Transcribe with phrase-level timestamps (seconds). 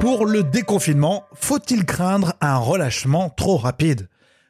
[0.00, 4.08] Pour le déconfinement, faut-il craindre un relâchement trop rapide?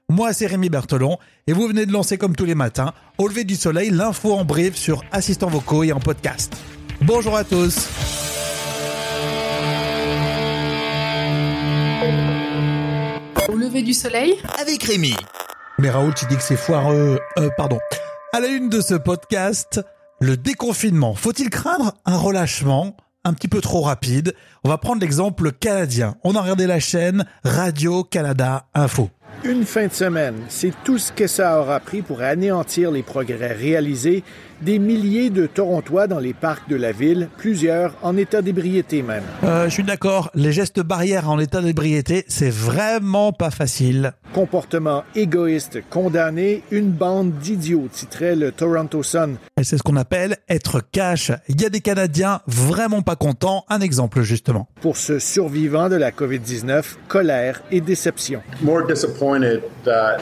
[0.09, 3.43] Moi, c'est Rémi Berthelon et vous venez de lancer comme tous les matins, au lever
[3.43, 6.57] du soleil, l'info en brief sur assistants vocaux et en podcast.
[7.01, 7.89] Bonjour à tous.
[13.49, 14.37] Au lever du soleil?
[14.61, 15.17] Avec Rémi.
[15.81, 17.19] Mais Raoul, tu dis que c'est foireux.
[17.41, 17.81] Euh, pardon.
[18.33, 19.81] À la une de ce podcast,
[20.21, 21.17] le déconfinement.
[21.17, 24.35] Faut-il craindre un relâchement un petit peu trop rapide.
[24.65, 26.17] On va prendre l'exemple canadien.
[26.25, 29.11] On a regardé la chaîne Radio-Canada Info.
[29.43, 33.53] Une fin de semaine, c'est tout ce que ça aura pris pour anéantir les progrès
[33.55, 34.23] réalisés
[34.61, 39.23] des milliers de Torontois dans les parcs de la ville, plusieurs en état d'ébriété même.
[39.45, 44.13] Euh, je suis d'accord, les gestes barrières en état d'ébriété, c'est vraiment pas facile.
[44.35, 49.37] Comportement égoïste condamné, une bande d'idiots, titrait le Toronto Sun.
[49.59, 51.33] Et c'est ce qu'on appelle être cash.
[51.49, 54.69] Il y a des Canadiens vraiment pas contents, un exemple justement.
[54.81, 58.43] Pour ce survivant de la COVID-19, colère et déception.
[58.63, 60.19] More disappointed that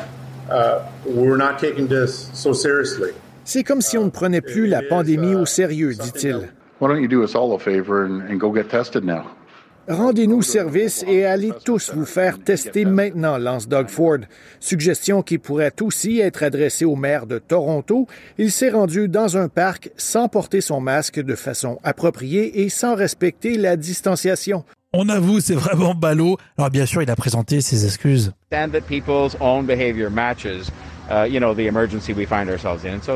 [0.50, 3.10] uh, we're not taking this so seriously.
[3.44, 6.48] C'est comme si on ne prenait plus la pandémie au sérieux, dit-il.
[9.88, 14.18] Rendez-nous service et allez tous vous faire tester maintenant, lance Doug Ford.
[14.60, 18.06] Suggestion qui pourrait aussi être adressée au maire de Toronto.
[18.36, 22.96] Il s'est rendu dans un parc sans porter son masque de façon appropriée et sans
[22.96, 24.62] respecter la distanciation.
[24.92, 26.36] On avoue, c'est vraiment ballot.
[26.58, 28.32] Alors bien sûr, il a présenté ses excuses.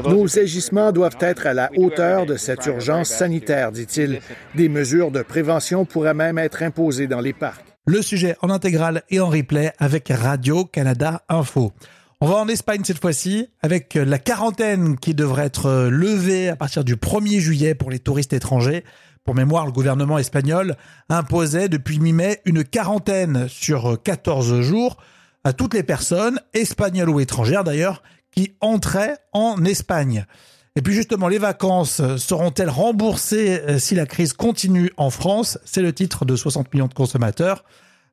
[0.09, 4.21] Nos agissements doivent être à la hauteur de cette urgence sanitaire, dit-il.
[4.55, 7.65] Des mesures de prévention pourraient même être imposées dans les parcs.
[7.85, 11.73] Le sujet en intégral et en replay avec Radio-Canada Info.
[12.21, 16.85] On va en Espagne cette fois-ci avec la quarantaine qui devrait être levée à partir
[16.85, 18.85] du 1er juillet pour les touristes étrangers.
[19.25, 20.77] Pour mémoire, le gouvernement espagnol
[21.09, 24.97] imposait depuis mi-mai une quarantaine sur 14 jours
[25.45, 30.27] à toutes les personnes, espagnoles ou étrangères d'ailleurs, qui entraient en Espagne.
[30.75, 35.59] Et puis justement, les vacances seront-elles remboursées euh, si la crise continue en France?
[35.65, 37.65] C'est le titre de 60 millions de consommateurs.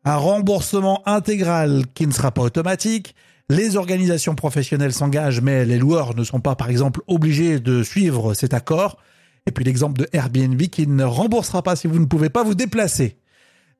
[0.03, 3.15] Un remboursement intégral qui ne sera pas automatique.
[3.49, 8.33] Les organisations professionnelles s'engagent, mais les loueurs ne sont pas, par exemple, obligés de suivre
[8.33, 8.97] cet accord.
[9.45, 12.55] Et puis l'exemple de Airbnb qui ne remboursera pas si vous ne pouvez pas vous
[12.55, 13.18] déplacer.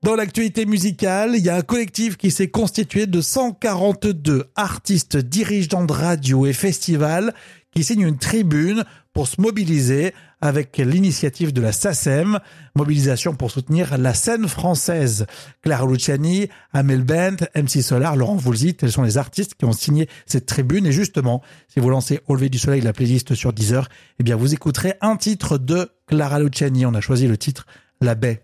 [0.01, 5.83] Dans l'actualité musicale, il y a un collectif qui s'est constitué de 142 artistes, dirigeants
[5.83, 7.33] de radio et festivals
[7.75, 12.39] qui signent une tribune pour se mobiliser avec l'initiative de la SACEM,
[12.75, 15.25] mobilisation pour soutenir la scène française.
[15.63, 20.07] Clara Luciani, Amel Bent, MC Solar, Laurent Voulzy, tels sont les artistes qui ont signé
[20.25, 20.85] cette tribune.
[20.85, 24.37] Et justement, si vous lancez Au lever du soleil, la playlist sur Deezer, eh bien,
[24.37, 26.85] vous écouterez un titre de Clara Luciani.
[26.85, 27.65] On a choisi le titre
[27.99, 28.43] La baie.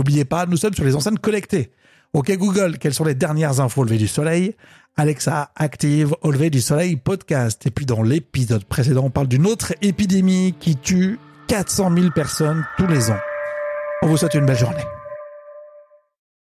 [0.00, 1.72] N'oubliez pas, nous sommes sur les enceintes connectées.
[2.14, 4.56] Ok Google, quelles sont les dernières infos au lever du soleil?
[4.96, 7.66] Alexa active au lever du soleil podcast.
[7.66, 11.18] Et puis dans l'épisode précédent, on parle d'une autre épidémie qui tue
[11.48, 13.20] 400 000 personnes tous les ans.
[14.00, 14.99] On vous souhaite une belle journée.